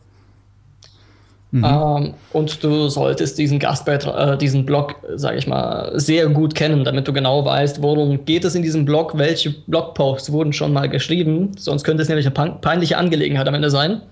[1.57, 1.65] Mhm.
[1.65, 6.83] Ähm, und du solltest diesen Gastbeitrag, äh, diesen Blog, sage ich mal, sehr gut kennen,
[6.83, 10.87] damit du genau weißt, worum geht es in diesem Blog, welche Blogposts wurden schon mal
[10.87, 11.51] geschrieben.
[11.57, 14.01] Sonst könnte es nämlich eine peinliche Angelegenheit am Ende sein.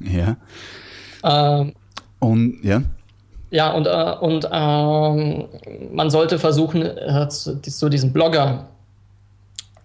[0.00, 0.36] Ja.
[1.24, 1.72] Ähm,
[2.18, 2.82] und ja.
[3.50, 5.44] Ja, und, äh, und ähm,
[5.92, 8.68] man sollte versuchen, äh, zu, zu, diesem Blogger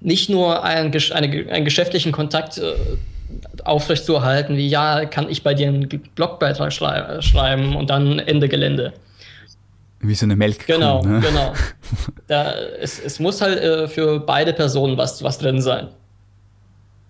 [0.01, 2.73] nicht nur einen, eine, einen geschäftlichen Kontakt äh,
[3.63, 8.93] aufrechtzuerhalten, wie ja, kann ich bei dir einen Blogbeitrag schrei schreiben und dann Ende Gelände.
[10.01, 10.65] Wie so eine Melk.
[10.65, 11.19] Genau, ne?
[11.19, 11.53] genau.
[12.27, 15.87] Da, es, es muss halt äh, für beide Personen was, was drin sein.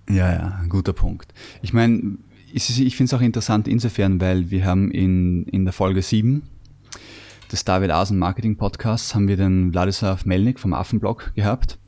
[0.09, 1.33] Ja, ja, guter Punkt.
[1.61, 2.17] Ich meine,
[2.53, 6.41] ich finde es auch interessant insofern, weil wir haben in, in der Folge 7
[7.51, 11.78] des David Asen Marketing Podcasts haben wir den Wladislav Melnik vom Affenblog gehabt.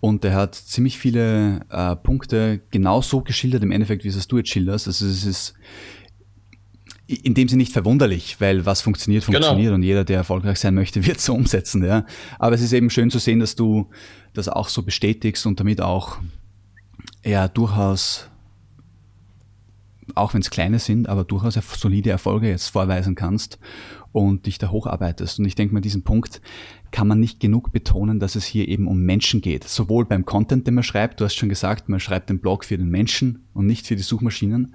[0.00, 4.36] Und der hat ziemlich viele äh, Punkte genau so geschildert im Endeffekt, wie es du
[4.36, 4.86] jetzt schilderst.
[4.86, 5.54] Also es ist
[7.06, 9.38] in dem Sinne nicht verwunderlich, weil was funktioniert, genau.
[9.38, 9.74] funktioniert genau.
[9.76, 11.84] und jeder, der erfolgreich sein möchte, wird es so umsetzen.
[11.84, 12.06] Ja.
[12.38, 13.90] Aber es ist eben schön zu sehen, dass du
[14.32, 16.18] das auch so bestätigst und damit auch
[17.24, 18.28] ja durchaus
[20.14, 23.58] auch wenn es kleine sind, aber durchaus solide Erfolge jetzt vorweisen kannst
[24.12, 25.38] und dich da hocharbeitest.
[25.38, 26.40] Und ich denke mal, diesen Punkt
[26.90, 29.64] kann man nicht genug betonen, dass es hier eben um Menschen geht.
[29.64, 32.78] Sowohl beim Content, den man schreibt, du hast schon gesagt, man schreibt den Blog für
[32.78, 34.74] den Menschen und nicht für die Suchmaschinen.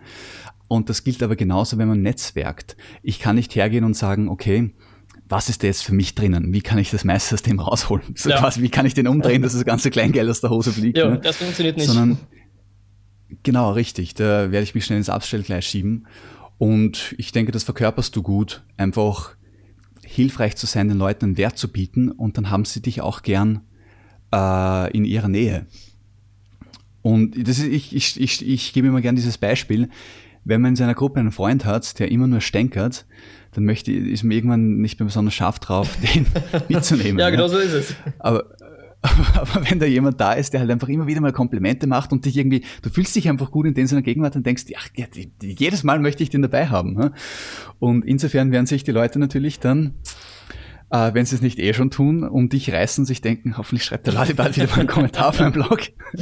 [0.68, 2.76] Und das gilt aber genauso, wenn man netzwerkt.
[3.02, 4.72] Ich kann nicht hergehen und sagen, okay,
[5.30, 6.54] was ist da jetzt für mich drinnen?
[6.54, 8.16] Wie kann ich das meiste aus dem rausholen?
[8.16, 8.40] So ja.
[8.40, 10.98] quasi, wie kann ich den umdrehen, dass das ganze Kleingeld aus der Hose fliegt?
[10.98, 11.20] Ja, ne?
[11.20, 11.88] das funktioniert nicht.
[11.88, 12.18] Sondern
[13.44, 14.14] Genau, richtig.
[14.16, 16.08] Da werde ich mich schnell ins Abstellgleis schieben.
[16.58, 18.64] Und ich denke, das verkörperst du gut.
[18.78, 19.36] Einfach
[20.04, 23.22] hilfreich zu sein, den Leuten einen Wert zu bieten und dann haben sie dich auch
[23.22, 23.62] gern
[24.34, 25.68] äh, in ihrer Nähe.
[27.02, 29.90] Und das ist, ich, ich, ich, ich gebe immer gern dieses Beispiel.
[30.44, 33.06] Wenn man in seiner Gruppe einen Freund hat, der immer nur stänkert,
[33.54, 36.26] dann möchte, ist man irgendwann nicht mehr besonders scharf drauf, den
[36.70, 37.20] mitzunehmen.
[37.20, 37.96] ja, genau so ist es.
[38.18, 38.56] Aber
[39.36, 42.26] Aber wenn da jemand da ist, der halt einfach immer wieder mal Komplimente macht und
[42.26, 44.90] dich irgendwie, du fühlst dich einfach gut in den seiner Gegenwart und denkst, ach,
[45.42, 47.12] jedes Mal möchte ich den dabei haben.
[47.80, 49.94] Und insofern werden sich die Leute natürlich dann,
[50.92, 54.08] äh, wenn sie es nicht eh schon tun, um dich reißen, sich denken, hoffentlich schreibt
[54.08, 55.82] der Ladi bald wieder mal einen Kommentar auf meinem Blog.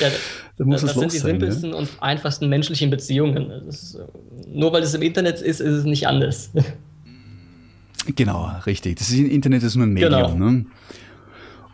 [0.00, 0.08] ja,
[0.56, 1.76] da muss das, das sind die sein, simpelsten ja?
[1.76, 3.50] und einfachsten menschlichen Beziehungen.
[3.68, 3.98] Ist,
[4.48, 6.50] nur weil es im Internet ist, ist es nicht anders.
[8.14, 8.96] Genau, richtig.
[8.96, 10.32] Das ist, Internet ist nur ein Medium.
[10.32, 10.50] Genau.
[10.50, 10.66] Ne?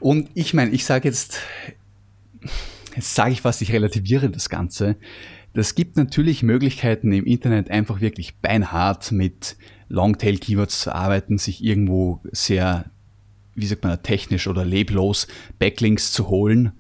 [0.03, 1.39] Und ich meine, ich sage jetzt,
[2.97, 4.97] jetzt sage ich fast, ich relativiere das Ganze.
[5.55, 9.57] Das gibt natürlich Möglichkeiten im Internet einfach wirklich beinhart mit
[9.89, 12.87] Longtail-Keywords zu arbeiten, sich irgendwo sehr,
[13.55, 15.29] wie sagt man, technisch oder leblos
[15.61, 16.73] Backlinks zu holen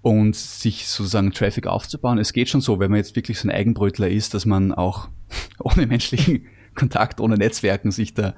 [0.00, 2.18] und sich sozusagen Traffic aufzubauen.
[2.18, 5.08] Es geht schon so, wenn man jetzt wirklich so ein Eigenbrötler ist, dass man auch
[5.58, 8.34] ohne menschlichen Kontakt, ohne Netzwerken sich da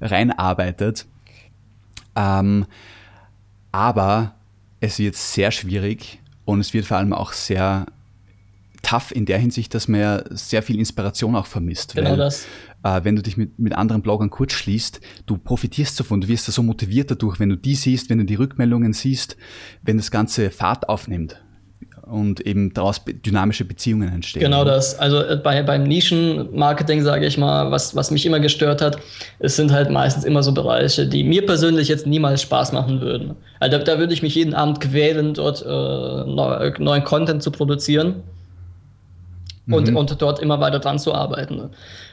[0.00, 1.06] reinarbeitet.
[2.14, 2.64] Ähm,
[3.76, 4.34] aber
[4.80, 7.84] es wird sehr schwierig und es wird vor allem auch sehr
[8.80, 11.94] tough in der Hinsicht, dass man ja sehr viel Inspiration auch vermisst.
[11.94, 12.46] Genau weil, das.
[12.82, 16.48] Äh, wenn du dich mit, mit anderen Bloggern kurz schließt, du profitierst davon, du wirst
[16.48, 19.36] da so motiviert dadurch, wenn du die siehst, wenn du die Rückmeldungen siehst,
[19.82, 21.42] wenn das Ganze Fahrt aufnimmt
[22.06, 24.42] und eben daraus dynamische Beziehungen entstehen.
[24.42, 24.98] Genau das.
[24.98, 28.98] Also äh, bei, beim Nischenmarketing, sage ich mal, was, was mich immer gestört hat,
[29.40, 33.34] es sind halt meistens immer so Bereiche, die mir persönlich jetzt niemals Spaß machen würden.
[33.58, 35.68] Also da, da würde ich mich jeden Abend quälen, dort äh,
[36.80, 38.22] neuen Content zu produzieren.
[39.68, 39.96] Und, mhm.
[39.96, 41.70] und dort immer weiter dran zu arbeiten.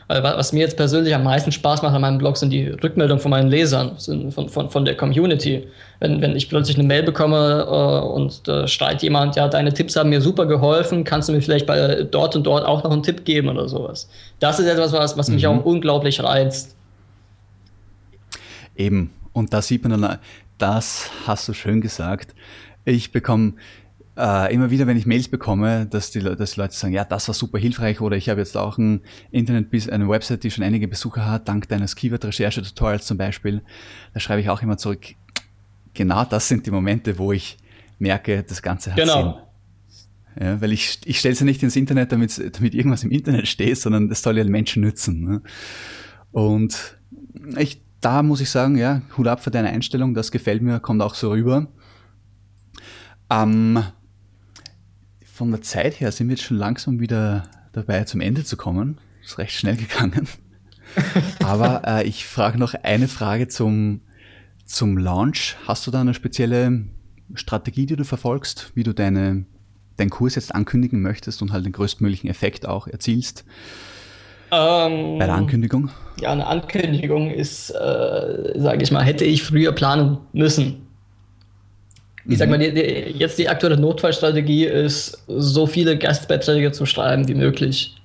[0.08, 3.32] Was mir jetzt persönlich am meisten Spaß macht an meinem Blog, sind die Rückmeldungen von
[3.32, 3.98] meinen Lesern,
[4.32, 5.68] von, von, von der Community.
[6.00, 9.96] Wenn, wenn ich plötzlich eine Mail bekomme äh, und da schreit jemand, ja, deine Tipps
[9.96, 13.04] haben mir super geholfen, kannst du mir vielleicht bei dort und dort auch noch einen
[13.04, 14.10] Tipp geben oder sowas.
[14.40, 15.36] Das ist etwas, was, was mhm.
[15.36, 16.76] mich auch unglaublich reizt.
[18.76, 20.20] Eben, und da sieht man dann,
[20.58, 22.36] das hast du schön gesagt.
[22.86, 23.54] Ich bekomme
[24.18, 27.28] äh, immer wieder, wenn ich Mails bekomme, dass die, dass die Leute sagen, ja, das
[27.28, 30.88] war super hilfreich oder ich habe jetzt auch ein Internet, eine Website, die schon einige
[30.88, 33.62] Besucher hat, dank deines Keyword-Recherche-Tutorials zum Beispiel,
[34.14, 35.16] da schreibe ich auch immer zurück,
[35.94, 37.58] genau das sind die Momente, wo ich
[38.00, 39.24] merke, das Ganze hat genau.
[39.24, 39.34] Sinn.
[40.42, 43.48] Ja, weil ich, ich stelle es ja nicht ins Internet, damit, damit irgendwas im Internet
[43.48, 45.24] steht, sondern das soll ja den Menschen nützen.
[45.24, 45.42] Ne?
[46.32, 46.98] Und
[47.58, 51.02] ich, da muss ich sagen, ja, Hut ab für deine Einstellung, das gefällt mir, kommt
[51.04, 51.68] auch so rüber.
[53.30, 53.84] Ähm,
[55.44, 58.98] von der Zeit her sind wir jetzt schon langsam wieder dabei, zum Ende zu kommen.
[59.22, 60.26] Ist recht schnell gegangen.
[61.44, 64.00] Aber äh, ich frage noch eine Frage zum,
[64.64, 65.58] zum Launch.
[65.68, 66.86] Hast du da eine spezielle
[67.34, 69.44] Strategie, die du verfolgst, wie du deine,
[69.98, 73.44] deinen Kurs jetzt ankündigen möchtest und halt den größtmöglichen Effekt auch erzielst?
[74.50, 75.90] Ähm, bei der Ankündigung?
[76.22, 80.88] Ja, eine Ankündigung ist, äh, sage ich mal, hätte ich früher planen müssen.
[82.26, 87.28] Ich sag mal, die, die, jetzt die aktuelle Notfallstrategie ist, so viele Gastbeiträge zu schreiben
[87.28, 87.96] wie möglich.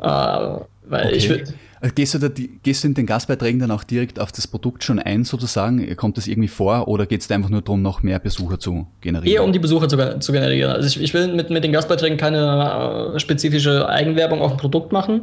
[0.00, 1.14] Äh, weil okay.
[1.14, 1.44] ich würde.
[1.80, 2.28] Also gehst du, da,
[2.62, 5.94] gehst du in den Gastbeiträgen dann auch direkt auf das Produkt schon ein, sozusagen?
[5.96, 9.34] Kommt das irgendwie vor oder geht es einfach nur darum, noch mehr Besucher zu generieren?
[9.34, 10.72] Eher um die Besucher zu, zu generieren.
[10.72, 14.92] Also ich, ich, will mit, mit den Gastbeiträgen keine äh, spezifische Eigenwerbung auf ein Produkt
[14.92, 15.20] machen.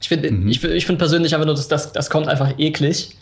[0.00, 0.46] Ich finde mhm.
[0.46, 3.16] ich, ich find persönlich einfach nur, dass das, das kommt einfach eklig.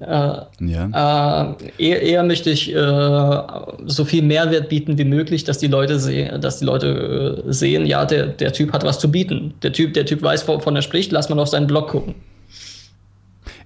[0.00, 1.52] Äh, ja.
[1.52, 3.42] Äh, eher, eher, möchte ich äh,
[3.84, 7.84] so viel Mehrwert bieten wie möglich, dass die Leute sehen, dass die Leute äh, sehen,
[7.84, 9.52] ja, der, der Typ hat was zu bieten.
[9.62, 12.14] Der Typ, der Typ weiß, wovon er spricht, lass mal auf seinen Blog gucken.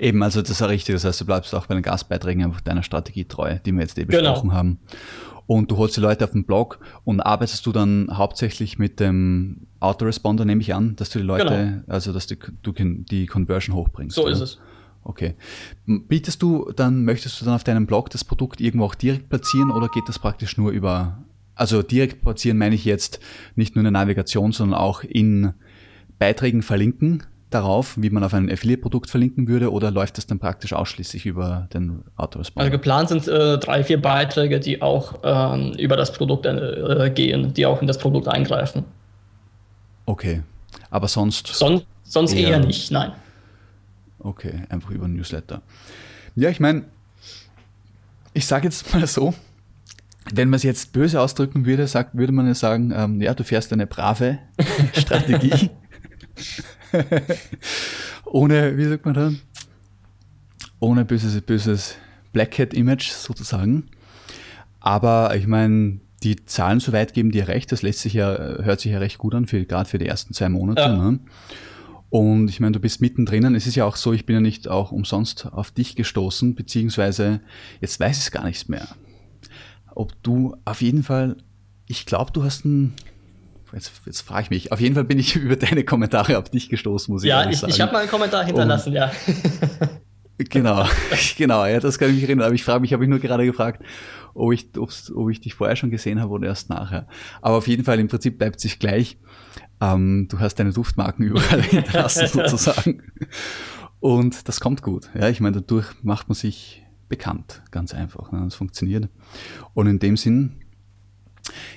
[0.00, 0.96] Eben, also das ist ja richtig.
[0.96, 3.96] Das heißt, du bleibst auch bei den Gastbeiträgen einfach deiner Strategie treu, die wir jetzt
[3.96, 4.54] eh besprochen genau.
[4.54, 4.78] haben.
[5.46, 9.68] Und du holst die Leute auf den Blog und arbeitest du dann hauptsächlich mit dem
[9.78, 11.82] Autoresponder, nehme ich an, dass du die Leute, genau.
[11.86, 14.16] also dass du, du die Conversion hochbringst.
[14.16, 14.32] So oder?
[14.32, 14.58] ist es.
[15.04, 15.34] Okay.
[15.86, 19.70] Bietest du dann, möchtest du dann auf deinem Blog das Produkt irgendwo auch direkt platzieren
[19.70, 21.18] oder geht das praktisch nur über,
[21.54, 23.20] also direkt platzieren meine ich jetzt
[23.54, 25.52] nicht nur in der Navigation, sondern auch in
[26.18, 30.72] Beiträgen verlinken darauf, wie man auf ein Affiliate-Produkt verlinken würde, oder läuft das dann praktisch
[30.72, 32.64] ausschließlich über den Autoresponder?
[32.64, 37.54] Also geplant sind äh, drei, vier Beiträge, die auch ähm, über das Produkt äh, gehen,
[37.54, 38.84] die auch in das Produkt eingreifen.
[40.06, 40.42] Okay.
[40.90, 41.46] Aber sonst.
[41.46, 43.12] Son sonst eher, eher nicht, nein.
[44.24, 45.60] Okay, einfach über Newsletter.
[46.34, 46.84] Ja, ich meine,
[48.32, 49.34] ich sage jetzt mal so,
[50.32, 53.44] wenn man es jetzt böse ausdrücken würde, sagt, würde man ja sagen, ähm, ja, du
[53.44, 54.38] fährst eine brave
[54.94, 55.70] Strategie.
[58.24, 59.30] Ohne, wie sagt man da?
[60.80, 61.96] Ohne böses, böses
[62.32, 63.84] Black Hat Image sozusagen.
[64.80, 68.92] Aber ich meine, die Zahlen soweit geben dir recht, das lässt sich ja, hört sich
[68.92, 70.80] ja recht gut an, gerade für die ersten zwei Monate.
[70.80, 70.96] Ja.
[70.96, 71.20] Ne?
[72.14, 73.56] Und ich meine, du bist mittendrin.
[73.56, 77.40] Es ist ja auch so, ich bin ja nicht auch umsonst auf dich gestoßen, beziehungsweise
[77.80, 78.86] jetzt weiß ich gar nicht mehr.
[79.96, 81.38] Ob du auf jeden Fall,
[81.88, 82.94] ich glaube, du hast ein,
[83.72, 86.68] jetzt, jetzt frage ich mich, auf jeden Fall bin ich über deine Kommentare auf dich
[86.68, 87.70] gestoßen, muss ich ja, ich, sagen.
[87.72, 89.10] Ja, ich habe mal einen Kommentar hinterlassen, Und, ja.
[90.38, 90.86] Genau,
[91.36, 92.46] genau, ja, das kann ich mich erinnern.
[92.46, 93.82] Aber ich frage mich, habe ich nur gerade gefragt,
[94.34, 97.06] ob ich, ob ich dich vorher schon gesehen habe oder erst nachher.
[97.40, 99.18] Aber auf jeden Fall, im Prinzip bleibt sich gleich.
[99.80, 103.02] Ähm, du hast deine Duftmarken überall hinterlassen sozusagen.
[104.00, 105.08] Und das kommt gut.
[105.14, 108.32] Ja, ich meine, dadurch macht man sich bekannt, ganz einfach.
[108.32, 108.40] Ne?
[108.44, 109.08] Das funktioniert.
[109.72, 110.56] Und in dem Sinn,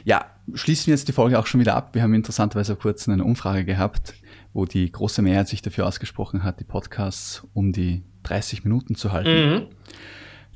[0.04, 1.94] ja, schließen wir jetzt die Folge auch schon wieder ab.
[1.94, 4.14] Wir haben interessanterweise kurz eine Umfrage gehabt,
[4.54, 9.12] wo die große Mehrheit sich dafür ausgesprochen hat, die Podcasts um die 30 Minuten zu
[9.12, 9.50] halten.
[9.50, 9.62] Mhm.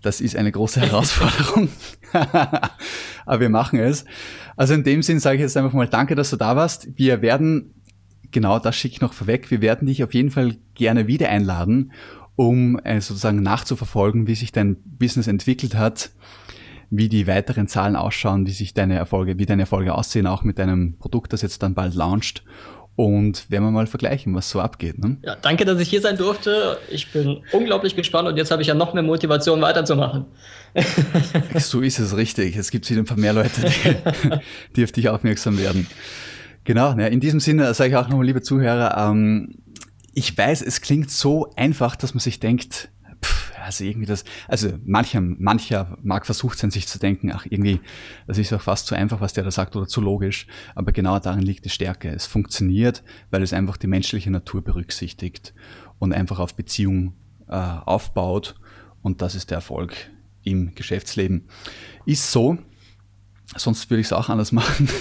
[0.01, 1.69] Das ist eine große Herausforderung.
[3.25, 4.05] Aber wir machen es.
[4.55, 6.87] Also in dem Sinn sage ich jetzt einfach mal danke, dass du da warst.
[6.97, 7.73] Wir werden,
[8.31, 11.91] genau das schicke ich noch vorweg, wir werden dich auf jeden Fall gerne wieder einladen,
[12.35, 16.11] um äh, sozusagen nachzuverfolgen, wie sich dein Business entwickelt hat,
[16.89, 20.59] wie die weiteren Zahlen ausschauen, wie sich deine Erfolge, wie deine Erfolge aussehen, auch mit
[20.59, 22.43] deinem Produkt, das jetzt dann bald launcht
[22.95, 24.99] und werden wir mal vergleichen, was so abgeht.
[24.99, 25.17] Ne?
[25.23, 26.77] Ja, danke, dass ich hier sein durfte.
[26.89, 30.25] Ich bin unglaublich gespannt und jetzt habe ich ja noch mehr Motivation weiterzumachen.
[31.55, 32.55] so ist es richtig.
[32.57, 34.29] Es gibt wieder ein paar mehr Leute, die,
[34.75, 35.87] die auf dich aufmerksam werden.
[36.63, 39.55] Genau, ja, in diesem Sinne sage ich auch nochmal, liebe Zuhörer, ähm,
[40.13, 42.89] ich weiß, es klingt so einfach, dass man sich denkt,
[43.23, 47.79] pff, also irgendwie das, also mancher, mancher mag versucht sein, sich zu denken, ach irgendwie,
[48.27, 51.19] das ist auch fast zu einfach, was der da sagt oder zu logisch, aber genau
[51.19, 52.09] darin liegt die Stärke.
[52.09, 55.53] Es funktioniert, weil es einfach die menschliche Natur berücksichtigt
[55.99, 57.13] und einfach auf Beziehung
[57.47, 58.55] äh, aufbaut
[59.01, 59.93] und das ist der Erfolg
[60.43, 61.47] im Geschäftsleben.
[62.05, 62.57] Ist so,
[63.55, 64.89] sonst würde ich es auch anders machen.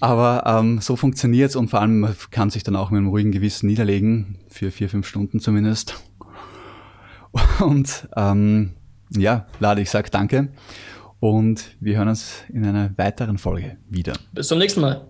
[0.00, 3.32] Aber ähm, so funktioniert es und vor allem kann sich dann auch mit einem ruhigen
[3.32, 6.02] Gewissen niederlegen, für vier, fünf Stunden zumindest.
[7.60, 8.74] Und ähm,
[9.10, 10.48] ja, Lade, ich sage danke
[11.20, 14.14] und wir hören uns in einer weiteren Folge wieder.
[14.32, 15.06] Bis zum nächsten Mal.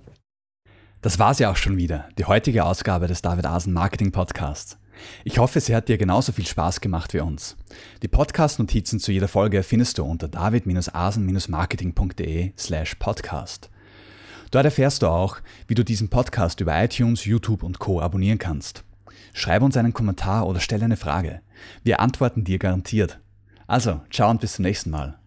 [1.02, 4.78] Das war's ja auch schon wieder, die heutige Ausgabe des David Asen Marketing Podcasts.
[5.24, 7.56] Ich hoffe, sie hat dir genauso viel Spaß gemacht wie uns.
[8.02, 13.68] Die Podcast-Notizen zu jeder Folge findest du unter david-asen-marketing.de slash podcast.
[14.50, 15.36] Dort erfährst du auch,
[15.68, 18.00] wie du diesen Podcast über iTunes, YouTube und Co.
[18.00, 18.84] abonnieren kannst.
[19.36, 21.42] Schreib uns einen Kommentar oder stell eine Frage.
[21.82, 23.20] Wir antworten dir garantiert.
[23.66, 25.18] Also, ciao und bis zum nächsten Mal.